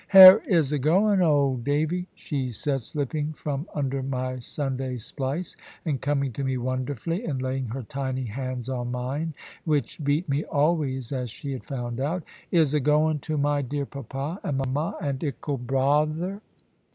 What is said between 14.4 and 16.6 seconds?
and mama, and ickle bother?"